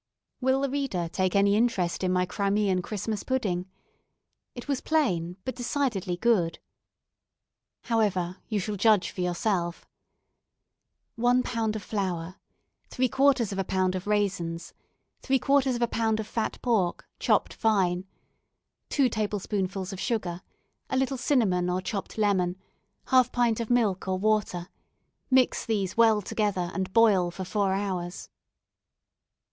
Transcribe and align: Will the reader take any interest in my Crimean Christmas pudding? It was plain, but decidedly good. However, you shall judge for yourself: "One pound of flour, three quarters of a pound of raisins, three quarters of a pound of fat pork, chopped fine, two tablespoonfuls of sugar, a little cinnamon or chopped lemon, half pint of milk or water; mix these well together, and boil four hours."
Will 0.39 0.61
the 0.61 0.69
reader 0.71 1.07
take 1.13 1.35
any 1.35 1.55
interest 1.55 2.03
in 2.03 2.11
my 2.11 2.25
Crimean 2.25 2.81
Christmas 2.81 3.21
pudding? 3.21 3.67
It 4.55 4.67
was 4.67 4.81
plain, 4.81 5.37
but 5.45 5.55
decidedly 5.55 6.17
good. 6.17 6.57
However, 7.83 8.37
you 8.47 8.59
shall 8.59 8.77
judge 8.77 9.11
for 9.11 9.21
yourself: 9.21 9.85
"One 11.17 11.43
pound 11.43 11.75
of 11.75 11.83
flour, 11.83 12.37
three 12.87 13.09
quarters 13.09 13.51
of 13.51 13.59
a 13.59 13.63
pound 13.63 13.93
of 13.93 14.07
raisins, 14.07 14.73
three 15.21 15.37
quarters 15.37 15.75
of 15.75 15.83
a 15.83 15.87
pound 15.87 16.19
of 16.19 16.25
fat 16.25 16.57
pork, 16.63 17.07
chopped 17.19 17.53
fine, 17.53 18.07
two 18.89 19.07
tablespoonfuls 19.07 19.93
of 19.93 19.99
sugar, 19.99 20.41
a 20.89 20.97
little 20.97 21.15
cinnamon 21.15 21.69
or 21.69 21.79
chopped 21.79 22.17
lemon, 22.17 22.55
half 23.09 23.31
pint 23.31 23.59
of 23.59 23.69
milk 23.69 24.07
or 24.07 24.17
water; 24.17 24.67
mix 25.29 25.63
these 25.63 25.95
well 25.95 26.23
together, 26.23 26.71
and 26.73 26.91
boil 26.91 27.29
four 27.29 27.71
hours." 27.73 28.29